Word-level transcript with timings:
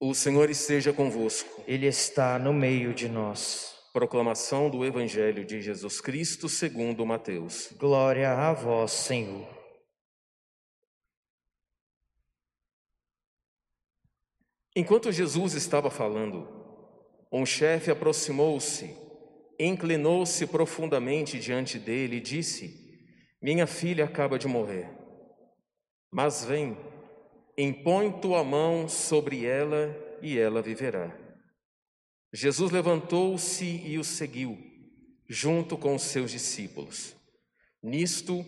O 0.00 0.14
Senhor 0.14 0.48
esteja 0.48 0.92
convosco. 0.92 1.62
Ele 1.66 1.86
está 1.86 2.38
no 2.38 2.52
meio 2.52 2.94
de 2.94 3.08
nós. 3.08 3.74
Proclamação 3.92 4.70
do 4.70 4.84
Evangelho 4.84 5.44
de 5.44 5.60
Jesus 5.60 6.00
Cristo 6.00 6.48
segundo 6.48 7.04
Mateus. 7.04 7.72
Glória 7.76 8.32
a 8.32 8.52
vós, 8.52 8.92
Senhor. 8.92 9.48
Enquanto 14.76 15.10
Jesus 15.10 15.54
estava 15.54 15.90
falando, 15.90 16.46
um 17.32 17.44
chefe 17.44 17.90
aproximou-se, 17.90 18.94
inclinou-se 19.58 20.46
profundamente 20.46 21.40
diante 21.40 21.76
dele 21.76 22.18
e 22.18 22.20
disse: 22.20 22.96
Minha 23.42 23.66
filha 23.66 24.04
acaba 24.04 24.38
de 24.38 24.46
morrer. 24.46 24.88
Mas 26.12 26.44
vem, 26.44 26.76
impõe 27.58 28.12
tua 28.20 28.44
mão 28.44 28.88
sobre 28.88 29.44
ela 29.44 29.94
e 30.22 30.38
ela 30.38 30.62
viverá. 30.62 31.12
Jesus 32.32 32.70
levantou-se 32.70 33.64
e 33.64 33.98
o 33.98 34.04
seguiu, 34.04 34.56
junto 35.28 35.76
com 35.76 35.96
os 35.96 36.02
seus 36.02 36.30
discípulos. 36.30 37.16
Nisto, 37.82 38.44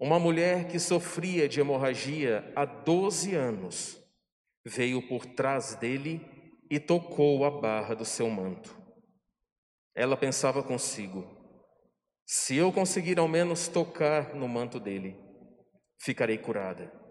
uma 0.00 0.20
mulher 0.20 0.68
que 0.68 0.78
sofria 0.78 1.48
de 1.48 1.58
hemorragia 1.58 2.52
há 2.54 2.64
doze 2.64 3.34
anos 3.34 4.00
veio 4.64 5.02
por 5.08 5.26
trás 5.26 5.74
dele 5.74 6.20
e 6.70 6.78
tocou 6.78 7.44
a 7.44 7.50
barra 7.50 7.94
do 7.94 8.04
seu 8.04 8.30
manto. 8.30 8.76
Ela 9.96 10.16
pensava 10.16 10.62
consigo: 10.62 11.26
se 12.24 12.56
eu 12.56 12.72
conseguir 12.72 13.18
ao 13.18 13.26
menos 13.26 13.66
tocar 13.66 14.34
no 14.34 14.48
manto 14.48 14.78
dele, 14.78 15.16
ficarei 16.00 16.38
curada. 16.38 17.03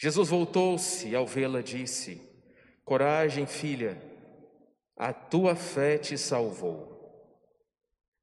Jesus 0.00 0.30
voltou-se 0.30 1.08
e, 1.08 1.14
ao 1.14 1.26
vê-la, 1.26 1.60
disse: 1.60 2.26
Coragem, 2.86 3.46
filha, 3.46 4.00
a 4.96 5.12
tua 5.12 5.54
fé 5.54 5.98
te 5.98 6.16
salvou. 6.16 6.88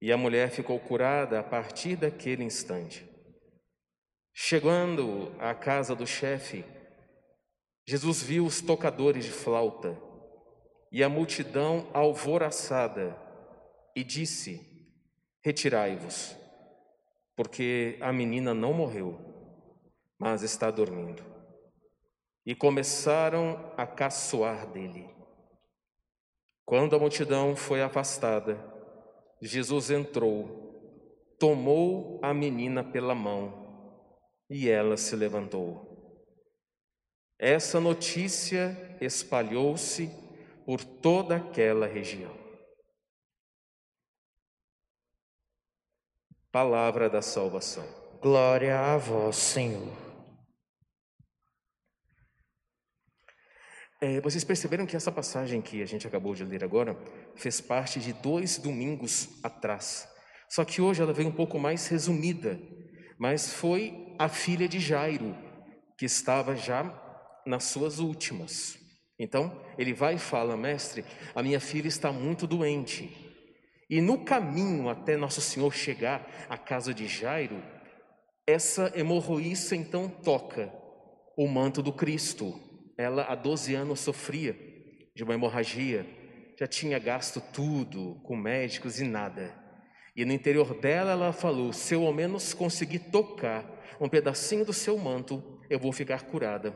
E 0.01 0.11
a 0.11 0.17
mulher 0.17 0.49
ficou 0.49 0.79
curada 0.79 1.39
a 1.39 1.43
partir 1.43 1.95
daquele 1.95 2.43
instante. 2.43 3.07
Chegando 4.33 5.31
à 5.39 5.53
casa 5.53 5.95
do 5.95 6.07
chefe, 6.07 6.65
Jesus 7.87 8.23
viu 8.23 8.45
os 8.45 8.59
tocadores 8.59 9.25
de 9.25 9.31
flauta 9.31 9.95
e 10.91 11.03
a 11.03 11.09
multidão 11.09 11.91
alvoroçada 11.93 13.15
e 13.95 14.03
disse: 14.03 14.59
Retirai-vos, 15.43 16.35
porque 17.35 17.99
a 18.01 18.11
menina 18.11 18.51
não 18.51 18.73
morreu, 18.73 19.19
mas 20.17 20.41
está 20.41 20.71
dormindo. 20.71 21.36
E 22.47 22.55
começaram 22.55 23.73
a 23.75 23.85
caçoar 23.85 24.71
dele. 24.71 25.13
Quando 26.65 26.95
a 26.95 26.99
multidão 26.99 27.57
foi 27.57 27.81
afastada, 27.81 28.57
Jesus 29.41 29.91
entrou, 29.91 31.35
tomou 31.37 32.21
a 32.23 32.33
menina 32.33 32.85
pela 32.85 33.13
mão 33.13 33.93
e 34.49 34.69
ela 34.69 34.95
se 34.95 35.13
levantou. 35.13 35.85
Essa 37.37 37.81
notícia 37.81 38.97
espalhou-se 39.01 40.09
por 40.65 40.81
toda 40.85 41.35
aquela 41.35 41.85
região. 41.85 42.33
Palavra 46.49 47.09
da 47.09 47.21
salvação. 47.21 47.85
Glória 48.21 48.79
a 48.79 48.97
vós, 48.97 49.35
Senhor. 49.35 50.06
É, 53.99 54.21
vocês 54.21 54.43
perceberam 54.43 54.85
que 54.85 54.95
essa 54.95 55.11
passagem 55.11 55.59
que 55.59 55.81
a 55.81 55.85
gente 55.85 56.05
acabou 56.05 56.35
de 56.35 56.43
ler 56.43 56.63
agora 56.63 56.95
fez 57.35 57.59
parte 57.59 57.99
de 57.99 58.13
dois 58.13 58.57
domingos 58.57 59.27
atrás. 59.43 60.07
Só 60.49 60.63
que 60.63 60.81
hoje 60.81 61.01
ela 61.01 61.13
veio 61.13 61.29
um 61.29 61.35
pouco 61.35 61.57
mais 61.57 61.87
resumida, 61.87 62.59
mas 63.17 63.51
foi 63.51 64.15
a 64.19 64.29
filha 64.29 64.67
de 64.67 64.79
Jairo, 64.79 65.35
que 65.97 66.05
estava 66.05 66.55
já 66.55 66.93
nas 67.45 67.63
suas 67.63 67.97
últimas. 67.97 68.77
Então, 69.19 69.59
ele 69.79 69.93
vai 69.93 70.13
e 70.15 70.19
fala: 70.19 70.55
Mestre, 70.55 71.03
a 71.33 71.41
minha 71.41 71.59
filha 71.59 71.87
está 71.87 72.11
muito 72.11 72.45
doente. 72.45 73.25
E 73.89 73.99
no 73.99 74.23
caminho 74.23 74.89
até 74.89 75.17
Nosso 75.17 75.41
Senhor 75.41 75.73
chegar 75.73 76.45
à 76.49 76.57
casa 76.57 76.93
de 76.93 77.07
Jairo, 77.07 77.63
essa 78.45 78.91
hemorroíça 78.95 79.75
então 79.75 80.07
toca 80.07 80.71
o 81.35 81.47
manto 81.47 81.81
do 81.81 81.91
Cristo. 81.91 82.66
Ela 82.97 83.23
há 83.23 83.35
12 83.35 83.75
anos 83.75 83.99
sofria 83.99 84.57
de 85.15 85.23
uma 85.23 85.33
hemorragia, 85.33 86.05
já 86.59 86.65
tinha 86.65 86.97
gasto 86.97 87.39
tudo 87.53 88.19
com 88.23 88.35
médicos 88.35 88.99
e 88.99 89.03
nada. 89.03 89.53
E 90.15 90.25
no 90.25 90.33
interior 90.33 90.73
dela 90.79 91.11
ela 91.11 91.31
falou: 91.31 91.71
se 91.71 91.93
eu 91.93 92.05
ao 92.05 92.13
menos 92.13 92.53
conseguir 92.53 92.99
tocar 93.11 93.65
um 94.01 94.09
pedacinho 94.09 94.65
do 94.65 94.73
seu 94.73 94.97
manto, 94.97 95.61
eu 95.69 95.79
vou 95.79 95.91
ficar 95.91 96.23
curada. 96.23 96.73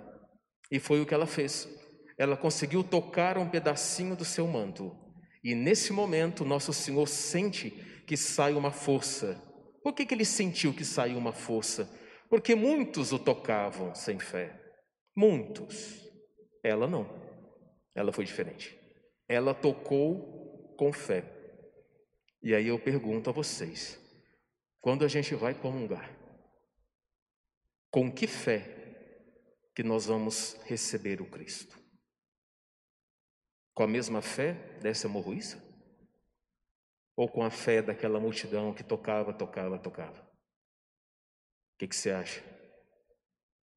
E 0.71 0.79
foi 0.79 1.01
o 1.01 1.05
que 1.05 1.13
ela 1.13 1.25
fez. 1.25 1.67
Ela 2.17 2.37
conseguiu 2.37 2.83
tocar 2.83 3.37
um 3.37 3.49
pedacinho 3.49 4.15
do 4.15 4.23
seu 4.23 4.45
manto. 4.47 4.95
E 5.43 5.55
nesse 5.55 5.91
momento, 5.91 6.45
nosso 6.45 6.71
Senhor 6.71 7.07
sente 7.07 7.71
que 8.05 8.15
sai 8.15 8.53
uma 8.53 8.71
força. 8.71 9.41
Por 9.83 9.93
que, 9.93 10.05
que 10.05 10.13
ele 10.13 10.25
sentiu 10.25 10.73
que 10.73 10.85
saiu 10.85 11.17
uma 11.17 11.33
força? 11.33 11.89
Porque 12.29 12.53
muitos 12.53 13.11
o 13.11 13.17
tocavam 13.17 13.95
sem 13.95 14.19
fé. 14.19 14.55
Muitos. 15.15 16.10
Ela 16.63 16.87
não. 16.87 17.07
Ela 17.95 18.11
foi 18.11 18.25
diferente. 18.25 18.77
Ela 19.27 19.53
tocou 19.53 20.75
com 20.77 20.91
fé. 20.93 21.23
E 22.41 22.55
aí 22.55 22.67
eu 22.67 22.79
pergunto 22.79 23.29
a 23.29 23.33
vocês: 23.33 23.99
quando 24.79 25.03
a 25.03 25.07
gente 25.07 25.35
vai 25.35 25.53
comungar, 25.53 26.17
com 27.89 28.11
que 28.11 28.27
fé 28.27 28.77
que 29.75 29.83
nós 29.83 30.05
vamos 30.05 30.53
receber 30.65 31.21
o 31.21 31.29
Cristo? 31.29 31.79
Com 33.73 33.83
a 33.83 33.87
mesma 33.87 34.21
fé 34.21 34.53
dessa 34.81 35.07
morruíça? 35.07 35.61
Ou 37.15 37.29
com 37.29 37.43
a 37.43 37.51
fé 37.51 37.81
daquela 37.81 38.19
multidão 38.19 38.73
que 38.73 38.83
tocava, 38.83 39.33
tocava, 39.33 39.77
tocava? 39.77 40.21
O 40.21 41.77
que, 41.79 41.87
que 41.87 41.95
você 41.95 42.11
acha? 42.11 42.43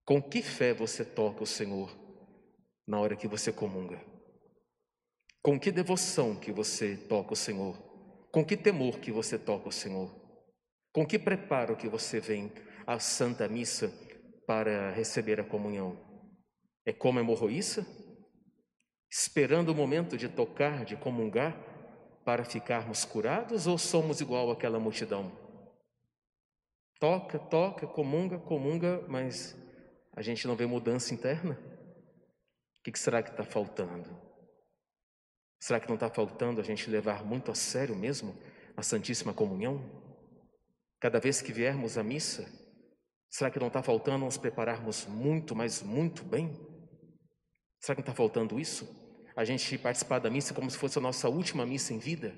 Com 0.04 0.22
que 0.22 0.42
fé 0.42 0.74
você 0.74 1.04
toca 1.04 1.42
o 1.42 1.46
Senhor 1.46 2.03
na 2.86 3.00
hora 3.00 3.16
que 3.16 3.26
você 3.26 3.52
comunga? 3.52 4.00
Com 5.42 5.58
que 5.58 5.70
devoção 5.70 6.36
que 6.36 6.52
você 6.52 6.96
toca 6.96 7.32
o 7.32 7.36
Senhor? 7.36 7.76
Com 8.30 8.44
que 8.44 8.56
temor 8.56 8.98
que 8.98 9.12
você 9.12 9.38
toca 9.38 9.68
o 9.68 9.72
Senhor? 9.72 10.10
Com 10.92 11.06
que 11.06 11.18
preparo 11.18 11.76
que 11.76 11.88
você 11.88 12.20
vem 12.20 12.52
à 12.86 12.98
Santa 12.98 13.48
Missa 13.48 13.92
para 14.46 14.90
receber 14.90 15.40
a 15.40 15.44
comunhão? 15.44 15.98
É 16.86 16.92
como 16.92 17.20
hemorroíça? 17.20 17.86
Esperando 19.10 19.70
o 19.70 19.74
momento 19.74 20.16
de 20.16 20.28
tocar, 20.28 20.84
de 20.84 20.96
comungar, 20.96 21.54
para 22.24 22.44
ficarmos 22.44 23.04
curados 23.04 23.66
ou 23.66 23.76
somos 23.76 24.20
igual 24.20 24.50
àquela 24.50 24.80
multidão? 24.80 25.30
Toca, 26.98 27.38
toca, 27.38 27.86
comunga, 27.86 28.38
comunga, 28.38 29.04
mas 29.08 29.54
a 30.16 30.22
gente 30.22 30.46
não 30.46 30.56
vê 30.56 30.64
mudança 30.64 31.12
interna? 31.12 31.58
O 32.86 32.92
que 32.92 32.98
será 32.98 33.22
que 33.22 33.30
está 33.30 33.44
faltando? 33.44 34.10
Será 35.60 35.80
que 35.80 35.88
não 35.88 35.94
está 35.94 36.10
faltando 36.10 36.60
a 36.60 36.64
gente 36.64 36.90
levar 36.90 37.24
muito 37.24 37.50
a 37.50 37.54
sério 37.54 37.96
mesmo 37.96 38.36
a 38.76 38.82
Santíssima 38.82 39.32
Comunhão? 39.32 39.80
Cada 41.00 41.18
vez 41.18 41.40
que 41.40 41.52
viermos 41.52 41.96
à 41.96 42.02
missa, 42.02 42.46
Será 43.34 43.50
que 43.50 43.58
não 43.58 43.66
está 43.66 43.82
faltando 43.82 44.24
nos 44.24 44.36
prepararmos 44.36 45.06
muito, 45.06 45.56
mas 45.56 45.82
muito 45.82 46.22
bem? 46.22 46.52
Será 47.80 47.96
que 47.96 48.00
não 48.00 48.04
está 48.04 48.14
faltando 48.14 48.60
isso? 48.60 48.88
A 49.34 49.44
gente 49.44 49.76
participar 49.76 50.20
da 50.20 50.30
missa 50.30 50.54
como 50.54 50.70
se 50.70 50.78
fosse 50.78 50.98
a 50.98 51.02
nossa 51.02 51.28
última 51.28 51.66
missa 51.66 51.92
em 51.92 51.98
vida? 51.98 52.32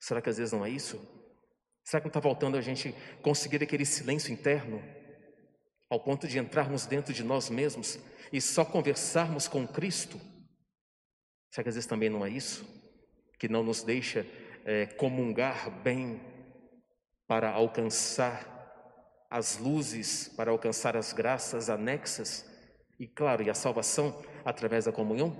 Será 0.00 0.22
que 0.22 0.30
às 0.30 0.38
vezes 0.38 0.54
não 0.54 0.64
é 0.64 0.70
isso? 0.70 0.96
Será 1.84 2.00
que 2.00 2.06
não 2.06 2.10
está 2.10 2.22
faltando 2.22 2.56
a 2.56 2.62
gente 2.62 2.94
conseguir 3.20 3.62
aquele 3.62 3.84
silêncio 3.84 4.32
interno, 4.32 4.82
ao 5.90 6.00
ponto 6.00 6.28
de 6.28 6.38
entrarmos 6.38 6.86
dentro 6.86 7.12
de 7.12 7.24
nós 7.24 7.50
mesmos 7.50 7.98
e 8.32 8.40
só 8.40 8.64
conversarmos 8.64 9.48
com 9.48 9.66
Cristo? 9.66 10.18
Será 11.50 11.64
que 11.64 11.68
às 11.68 11.74
vezes 11.74 11.88
também 11.88 12.08
não 12.08 12.24
é 12.24 12.30
isso? 12.30 12.64
Que 13.38 13.48
não 13.48 13.62
nos 13.62 13.82
deixa 13.82 14.24
é, 14.64 14.86
comungar 14.86 15.82
bem 15.82 16.20
para 17.26 17.50
alcançar 17.50 18.60
as 19.30 19.58
luzes 19.58 20.28
para 20.36 20.50
alcançar 20.50 20.96
as 20.96 21.12
graças 21.12 21.70
anexas 21.70 22.44
e, 22.98 23.06
claro, 23.06 23.42
e 23.42 23.48
a 23.48 23.54
salvação 23.54 24.22
através 24.44 24.86
da 24.86 24.92
comunhão? 24.92 25.36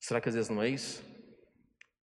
Será 0.00 0.20
que 0.20 0.28
às 0.28 0.34
vezes 0.34 0.50
não 0.50 0.62
é 0.62 0.68
isso? 0.68 1.02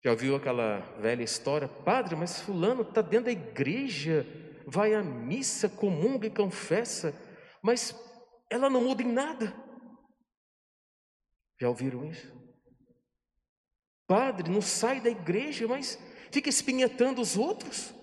Já 0.04 0.12
ouviu 0.12 0.36
aquela 0.36 0.80
velha 1.00 1.24
história? 1.24 1.68
Padre, 1.68 2.16
mas 2.16 2.42
Fulano 2.42 2.82
está 2.82 3.02
dentro 3.02 3.26
da 3.26 3.32
igreja, 3.32 4.26
vai 4.68 4.94
à 4.94 5.04
missa, 5.04 5.70
comunga 5.70 6.28
e 6.28 6.32
confessa, 6.32 7.14
mas 7.62 7.96
ela 8.50 8.70
não 8.70 8.82
muda 8.82 9.02
em 9.02 9.12
nada. 9.12 9.54
Já 11.60 11.70
ouviram 11.70 12.06
isso? 12.06 12.32
Padre, 14.06 14.50
não 14.50 14.62
sai 14.62 15.00
da 15.00 15.10
igreja, 15.10 15.68
mas 15.68 15.98
fica 16.32 16.50
espinhetando 16.50 17.22
os 17.22 17.38
outros. 17.38 17.94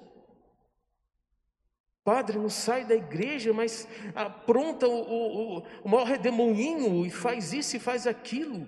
Padre, 2.03 2.39
não 2.39 2.49
sai 2.49 2.85
da 2.85 2.95
igreja, 2.95 3.53
mas 3.53 3.87
apronta 4.15 4.89
o, 4.89 5.59
o, 5.59 5.63
o 5.85 5.89
maior 5.89 6.07
redemoinho 6.07 7.05
e 7.05 7.11
faz 7.11 7.53
isso 7.53 7.77
e 7.77 7.81
faz 7.81 8.07
aquilo. 8.07 8.67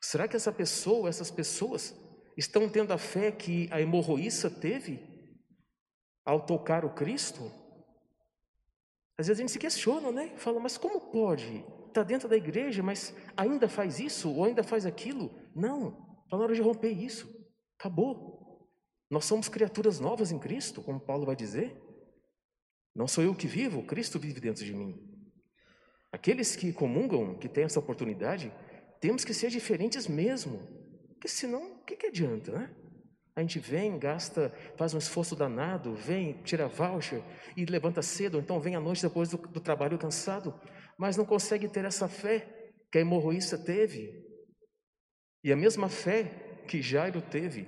Será 0.00 0.28
que 0.28 0.36
essa 0.36 0.52
pessoa, 0.52 1.08
essas 1.08 1.30
pessoas, 1.30 1.96
estão 2.36 2.68
tendo 2.68 2.92
a 2.92 2.98
fé 2.98 3.32
que 3.32 3.68
a 3.70 3.80
hemorroíça 3.80 4.50
teve 4.50 5.11
ao 6.24 6.44
tocar 6.44 6.84
o 6.84 6.94
Cristo? 6.94 7.50
Às 9.18 9.26
vezes 9.28 9.40
a 9.40 9.42
gente 9.42 9.52
se 9.52 9.58
questiona, 9.58 10.10
né? 10.10 10.32
Fala, 10.36 10.58
mas 10.58 10.76
como 10.78 11.00
pode? 11.00 11.64
Está 11.88 12.02
dentro 12.02 12.28
da 12.28 12.36
igreja, 12.36 12.82
mas 12.82 13.14
ainda 13.36 13.68
faz 13.68 14.00
isso 14.00 14.32
ou 14.32 14.44
ainda 14.44 14.62
faz 14.62 14.86
aquilo? 14.86 15.30
Não, 15.54 15.88
está 16.24 16.36
na 16.36 16.44
hora 16.44 16.54
de 16.54 16.62
romper 16.62 16.90
isso. 16.90 17.28
Acabou. 17.78 18.68
Nós 19.10 19.26
somos 19.26 19.48
criaturas 19.48 20.00
novas 20.00 20.32
em 20.32 20.38
Cristo, 20.38 20.82
como 20.82 20.98
Paulo 20.98 21.26
vai 21.26 21.36
dizer. 21.36 21.76
Não 22.94 23.06
sou 23.06 23.22
eu 23.22 23.34
que 23.34 23.46
vivo, 23.46 23.82
Cristo 23.84 24.18
vive 24.18 24.40
dentro 24.40 24.64
de 24.64 24.74
mim. 24.74 25.12
Aqueles 26.10 26.56
que 26.56 26.72
comungam, 26.72 27.38
que 27.38 27.48
têm 27.48 27.64
essa 27.64 27.78
oportunidade, 27.78 28.52
temos 29.00 29.24
que 29.24 29.34
ser 29.34 29.50
diferentes 29.50 30.06
mesmo. 30.06 30.58
Porque 31.08 31.28
senão, 31.28 31.74
o 31.74 31.84
que, 31.84 31.96
que 31.96 32.06
adianta, 32.06 32.52
né? 32.52 32.74
A 33.34 33.40
gente 33.40 33.58
vem, 33.58 33.98
gasta, 33.98 34.52
faz 34.76 34.92
um 34.92 34.98
esforço 34.98 35.34
danado, 35.34 35.94
vem, 35.94 36.34
tira 36.42 36.68
voucher 36.68 37.22
e 37.56 37.64
levanta 37.64 38.02
cedo, 38.02 38.38
então 38.38 38.60
vem 38.60 38.76
à 38.76 38.80
noite 38.80 39.02
depois 39.02 39.30
do, 39.30 39.38
do 39.38 39.60
trabalho 39.60 39.98
cansado, 39.98 40.54
mas 40.98 41.16
não 41.16 41.24
consegue 41.24 41.66
ter 41.66 41.84
essa 41.84 42.08
fé 42.08 42.72
que 42.90 42.98
a 42.98 43.00
hemorroísta 43.00 43.56
teve. 43.56 44.22
E 45.42 45.50
a 45.50 45.56
mesma 45.56 45.88
fé 45.88 46.24
que 46.68 46.82
Jairo 46.82 47.22
teve. 47.22 47.66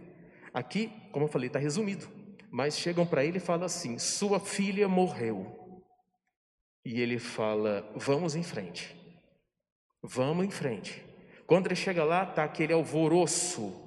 Aqui, 0.52 0.92
como 1.10 1.24
eu 1.24 1.30
falei, 1.30 1.48
está 1.48 1.58
resumido. 1.58 2.06
Mas 2.52 2.78
chegam 2.78 3.06
para 3.06 3.24
ele 3.24 3.38
e 3.38 3.40
falam 3.40 3.64
assim: 3.64 3.98
Sua 3.98 4.38
filha 4.38 4.86
morreu. 4.86 5.80
E 6.84 7.00
ele 7.00 7.18
fala: 7.18 7.90
Vamos 7.96 8.36
em 8.36 8.42
frente. 8.42 8.94
Vamos 10.02 10.44
em 10.44 10.50
frente. 10.50 11.04
Quando 11.46 11.66
ele 11.66 11.74
chega 11.74 12.04
lá, 12.04 12.22
está 12.22 12.44
aquele 12.44 12.72
alvoroço 12.72 13.83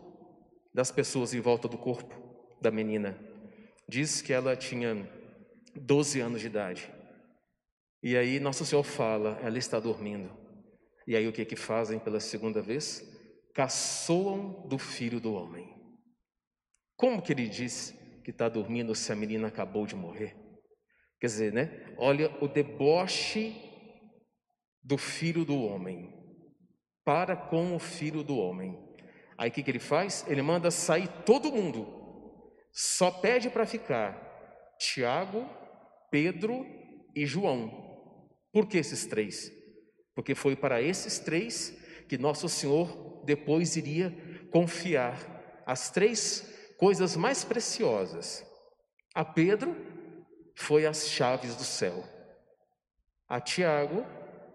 das 0.77 0.91
pessoas 0.91 1.33
em 1.33 1.39
volta 1.39 1.67
do 1.67 1.75
corpo 1.75 2.13
da 2.61 2.69
menina. 2.69 3.17
Diz 3.89 4.21
que 4.21 4.31
ela 4.31 4.55
tinha 4.55 5.09
12 5.75 6.19
anos 6.19 6.39
de 6.39 6.45
idade. 6.45 6.93
E 8.03 8.15
aí 8.15 8.39
Nosso 8.39 8.63
Senhor 8.63 8.83
fala: 8.83 9.39
Ela 9.41 9.57
está 9.57 9.79
dormindo. 9.79 10.31
E 11.07 11.15
aí 11.15 11.27
o 11.27 11.33
que 11.33 11.45
que 11.45 11.55
fazem 11.55 11.97
pela 11.97 12.19
segunda 12.19 12.61
vez? 12.61 13.03
Caçoam 13.55 14.67
do 14.67 14.77
filho 14.77 15.19
do 15.19 15.33
homem. 15.33 15.67
Como 16.95 17.23
que 17.23 17.33
ele 17.33 17.49
diz 17.49 17.95
que 18.23 18.29
está 18.29 18.47
dormindo 18.47 18.93
se 18.93 19.11
a 19.11 19.15
menina 19.15 19.47
acabou 19.47 19.87
de 19.87 19.95
morrer? 19.95 20.37
Quer 21.19 21.25
dizer, 21.25 21.53
né? 21.53 21.95
Olha 21.97 22.31
o 22.39 22.47
deboche 22.47 23.55
do 24.83 24.95
filho 24.95 25.43
do 25.43 25.59
homem. 25.59 26.13
Para 27.03 27.35
com 27.35 27.75
o 27.75 27.79
filho 27.79 28.23
do 28.23 28.37
homem. 28.37 28.86
Aí 29.37 29.49
o 29.49 29.51
que, 29.51 29.61
que 29.61 29.69
ele 29.71 29.79
faz? 29.79 30.25
Ele 30.27 30.41
manda 30.41 30.71
sair 30.71 31.07
todo 31.25 31.51
mundo. 31.51 31.87
Só 32.71 33.11
pede 33.11 33.49
para 33.49 33.65
ficar 33.65 34.75
Tiago, 34.79 35.47
Pedro 36.09 36.65
e 37.15 37.25
João. 37.25 37.87
Por 38.51 38.67
que 38.67 38.77
esses 38.77 39.05
três? 39.05 39.51
Porque 40.15 40.33
foi 40.33 40.55
para 40.55 40.81
esses 40.81 41.19
três 41.19 41.77
que 42.07 42.17
nosso 42.17 42.49
Senhor 42.49 43.23
depois 43.25 43.75
iria 43.75 44.15
confiar 44.51 45.63
as 45.65 45.91
três 45.91 46.73
coisas 46.77 47.15
mais 47.15 47.43
preciosas. 47.43 48.45
A 49.13 49.25
Pedro 49.25 49.75
foi 50.55 50.85
as 50.85 51.07
chaves 51.07 51.55
do 51.55 51.63
céu. 51.63 52.03
A 53.27 53.41
Tiago 53.41 54.05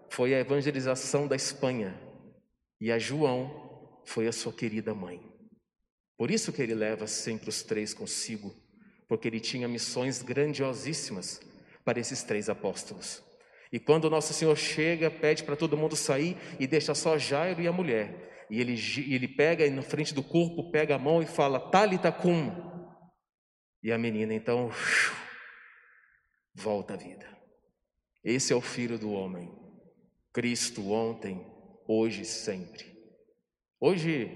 foi 0.09 0.33
a 0.33 0.39
evangelização 0.39 1.27
da 1.27 1.35
Espanha. 1.35 1.99
E 2.81 2.91
a 2.91 2.97
João 2.97 3.62
foi 4.05 4.27
a 4.27 4.31
sua 4.31 4.53
querida 4.53 4.93
mãe. 4.93 5.21
Por 6.17 6.31
isso 6.31 6.53
que 6.53 6.61
ele 6.61 6.75
leva 6.75 7.07
sempre 7.07 7.49
os 7.49 7.63
três 7.63 7.93
consigo, 7.93 8.53
porque 9.07 9.27
ele 9.27 9.39
tinha 9.39 9.67
missões 9.67 10.21
grandiosíssimas 10.21 11.41
para 11.83 11.99
esses 11.99 12.23
três 12.23 12.49
apóstolos. 12.49 13.23
E 13.71 13.79
quando 13.79 14.09
nosso 14.09 14.33
Senhor 14.33 14.55
chega, 14.55 15.09
pede 15.09 15.43
para 15.43 15.55
todo 15.55 15.75
mundo 15.75 15.95
sair 15.95 16.37
e 16.59 16.67
deixa 16.67 16.93
só 16.93 17.17
Jairo 17.17 17.61
e 17.61 17.67
a 17.67 17.71
mulher. 17.71 18.45
E 18.49 18.61
ele, 18.61 18.75
ele 19.11 19.27
pega 19.27 19.67
na 19.71 19.81
frente 19.81 20.13
do 20.13 20.21
corpo, 20.21 20.71
pega 20.71 20.95
a 20.95 20.99
mão 20.99 21.23
e 21.23 21.25
fala, 21.25 21.59
Talita 21.71 22.11
cum. 22.11 22.51
E 23.81 23.91
a 23.91 23.97
menina 23.97 24.33
então 24.33 24.69
volta 26.53 26.93
à 26.93 26.97
vida. 26.97 27.27
Esse 28.23 28.53
é 28.53 28.55
o 28.55 28.61
Filho 28.61 28.97
do 28.97 29.11
Homem. 29.11 29.51
Cristo 30.31 30.91
ontem, 30.91 31.45
hoje 31.87 32.21
e 32.21 32.25
sempre. 32.25 32.92
Hoje 33.85 34.31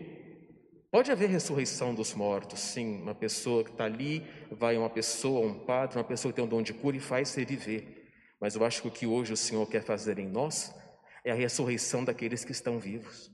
pode 0.92 1.10
haver 1.10 1.30
ressurreição 1.30 1.96
dos 1.96 2.14
mortos, 2.14 2.60
sim. 2.60 3.02
Uma 3.02 3.16
pessoa 3.16 3.64
que 3.64 3.70
está 3.70 3.86
ali, 3.86 4.20
vai 4.52 4.76
uma 4.76 4.90
pessoa, 4.90 5.48
um 5.48 5.66
padre, 5.66 5.98
uma 5.98 6.04
pessoa 6.04 6.34
que 6.34 6.36
tem 6.36 6.44
um 6.44 6.50
dom 6.50 6.62
de 6.62 6.74
cura 6.74 6.98
e 6.98 7.00
faz 7.00 7.34
reviver. 7.34 8.12
Mas 8.42 8.56
eu 8.56 8.66
acho 8.66 8.82
que 8.82 8.90
o 8.90 8.92
que 8.92 9.08
hoje 9.08 9.32
o 9.32 9.38
Senhor 9.38 9.66
quer 9.70 9.86
fazer 9.86 10.20
em 10.20 10.28
nós 10.28 10.76
é 11.24 11.32
a 11.32 11.34
ressurreição 11.34 12.04
daqueles 12.04 12.44
que 12.44 12.52
estão 12.52 12.78
vivos. 12.78 13.32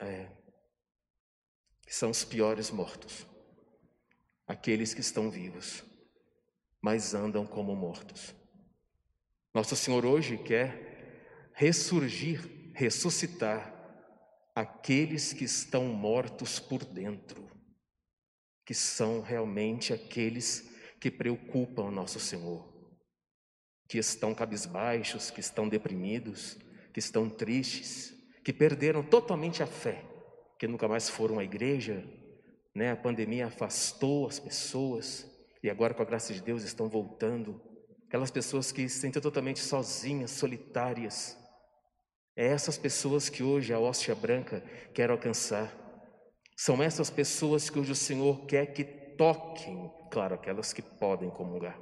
É, 0.00 0.32
são 1.86 2.10
os 2.10 2.24
piores 2.24 2.68
mortos, 2.72 3.24
aqueles 4.48 4.94
que 4.94 5.00
estão 5.00 5.30
vivos, 5.30 5.84
mas 6.82 7.14
andam 7.14 7.46
como 7.46 7.76
mortos. 7.76 8.34
Nosso 9.54 9.76
Senhor 9.76 10.04
hoje 10.04 10.36
quer 10.38 11.52
ressurgir, 11.54 12.72
ressuscitar 12.74 13.77
aqueles 14.58 15.32
que 15.32 15.44
estão 15.44 15.84
mortos 15.84 16.58
por 16.58 16.84
dentro, 16.84 17.48
que 18.66 18.74
são 18.74 19.20
realmente 19.20 19.92
aqueles 19.92 20.68
que 21.00 21.12
preocupam 21.12 21.84
o 21.84 21.90
nosso 21.92 22.18
Senhor, 22.18 22.68
que 23.88 23.98
estão 23.98 24.34
cabisbaixos, 24.34 25.30
que 25.30 25.38
estão 25.38 25.68
deprimidos, 25.68 26.58
que 26.92 26.98
estão 26.98 27.30
tristes, 27.30 28.12
que 28.44 28.52
perderam 28.52 29.00
totalmente 29.00 29.62
a 29.62 29.66
fé, 29.66 30.04
que 30.58 30.66
nunca 30.66 30.88
mais 30.88 31.08
foram 31.08 31.38
à 31.38 31.44
igreja, 31.44 32.04
né? 32.74 32.90
A 32.90 32.96
pandemia 32.96 33.46
afastou 33.46 34.26
as 34.26 34.40
pessoas 34.40 35.24
e 35.62 35.70
agora 35.70 35.94
com 35.94 36.02
a 36.02 36.06
graça 36.06 36.34
de 36.34 36.42
Deus 36.42 36.64
estão 36.64 36.88
voltando. 36.88 37.62
Aquelas 38.08 38.32
pessoas 38.32 38.72
que 38.72 38.88
se 38.88 38.98
sentem 38.98 39.22
totalmente 39.22 39.60
sozinhas, 39.60 40.32
solitárias. 40.32 41.38
É 42.38 42.46
essas 42.46 42.78
pessoas 42.78 43.28
que 43.28 43.42
hoje 43.42 43.72
a 43.72 43.80
hóstia 43.80 44.14
branca 44.14 44.62
quer 44.94 45.10
alcançar. 45.10 45.74
São 46.56 46.80
essas 46.80 47.10
pessoas 47.10 47.68
que 47.68 47.80
hoje 47.80 47.90
o 47.90 47.96
Senhor 47.96 48.46
quer 48.46 48.66
que 48.66 48.84
toquem, 48.84 49.90
claro, 50.08 50.36
aquelas 50.36 50.72
que 50.72 50.80
podem 50.80 51.30
comungar, 51.30 51.76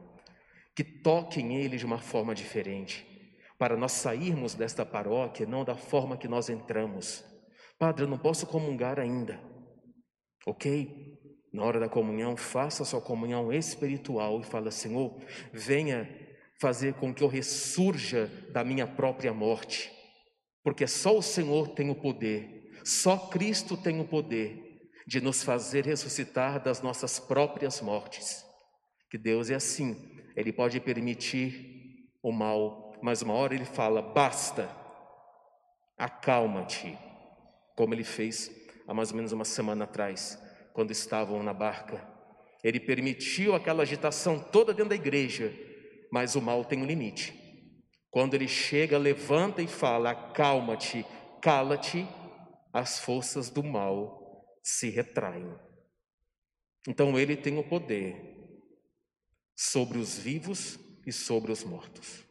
que 0.75 0.82
toquem 0.82 1.56
Ele 1.56 1.76
de 1.76 1.84
uma 1.84 1.98
forma 1.98 2.34
diferente 2.34 3.06
para 3.58 3.76
nós 3.76 3.92
sairmos 3.92 4.54
desta 4.54 4.86
paróquia 4.86 5.44
não 5.44 5.62
da 5.62 5.76
forma 5.76 6.16
que 6.16 6.26
nós 6.26 6.48
entramos. 6.48 7.22
Padre, 7.78 8.04
eu 8.04 8.08
não 8.08 8.18
posso 8.18 8.46
comungar 8.46 8.98
ainda. 8.98 9.38
Ok? 10.46 11.18
Na 11.52 11.64
hora 11.64 11.78
da 11.78 11.88
comunhão, 11.88 12.34
faça 12.34 12.82
a 12.82 12.86
sua 12.86 13.02
comunhão 13.02 13.52
espiritual 13.52 14.40
e 14.40 14.44
fala: 14.44 14.70
Senhor, 14.70 15.18
venha 15.52 16.08
fazer 16.58 16.94
com 16.94 17.12
que 17.12 17.22
eu 17.22 17.28
ressurja 17.28 18.26
da 18.50 18.64
minha 18.64 18.86
própria 18.86 19.34
morte, 19.34 19.92
porque 20.66 20.85
só 20.88 21.16
o 21.16 21.23
Senhor 21.23 21.68
tem 21.68 21.90
o 21.90 21.94
poder, 21.94 22.73
só 22.85 23.16
Cristo 23.16 23.76
tem 23.76 24.00
o 24.00 24.04
poder 24.04 24.90
de 25.06 25.20
nos 25.20 25.44
fazer 25.44 25.87
ressuscitar 25.87 26.61
das 26.61 26.82
nossas 26.82 27.20
próprias 27.20 27.80
mortes. 27.80 28.44
Que 29.08 29.16
Deus 29.16 29.49
é 29.49 29.54
assim, 29.54 29.96
Ele 30.35 30.52
pode 30.52 30.80
permitir 30.80 32.11
o 32.20 32.32
mal 32.32 32.87
mas 33.00 33.23
uma 33.23 33.35
hora 33.35 33.54
ele 33.54 33.64
fala: 33.64 34.02
basta, 34.02 34.68
acalma-te, 35.96 36.99
como 37.76 37.94
ele 37.94 38.02
fez 38.02 38.50
há 38.85 38.92
mais 38.92 39.11
ou 39.12 39.16
menos 39.16 39.30
uma 39.30 39.44
semana 39.44 39.85
atrás, 39.85 40.37
quando 40.73 40.90
estavam 40.90 41.40
na 41.42 41.52
barca. 41.52 42.04
Ele 42.64 42.80
permitiu 42.80 43.54
aquela 43.54 43.85
agitação 43.85 44.40
toda 44.40 44.75
dentro 44.75 44.88
da 44.88 44.96
igreja, 44.96 45.52
mas 46.11 46.35
o 46.35 46.42
mal 46.42 46.64
tem 46.64 46.82
um 46.82 46.87
limite. 46.87 47.46
Quando 48.16 48.32
ele 48.32 48.49
chega, 48.49 48.96
levanta 48.96 49.61
e 49.61 49.66
fala: 49.66 50.12
acalma-te, 50.12 51.04
cala-te, 51.42 52.08
as 52.73 52.99
forças 52.99 53.50
do 53.50 53.62
mal 53.62 54.56
se 54.62 54.88
retraem. 54.88 55.54
Então 56.88 57.18
ele 57.18 57.37
tem 57.37 57.58
o 57.58 57.68
poder 57.68 58.16
sobre 59.54 59.99
os 59.99 60.16
vivos 60.16 60.78
e 61.06 61.12
sobre 61.12 61.52
os 61.52 61.62
mortos. 61.62 62.25